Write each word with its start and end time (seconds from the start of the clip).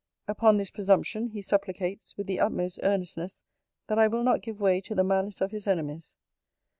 'Upon 0.27 0.57
this 0.57 0.71
presumption, 0.71 1.27
he 1.27 1.43
supplicates, 1.43 2.17
with 2.17 2.25
the 2.25 2.39
utmost 2.39 2.79
earnestness, 2.81 3.43
that 3.85 3.99
I 3.99 4.07
will 4.07 4.23
not 4.23 4.41
give 4.41 4.59
way 4.59 4.81
to 4.81 4.95
the 4.95 5.03
malice 5.03 5.41
of 5.41 5.51
his 5.51 5.67
enemies. 5.67 6.15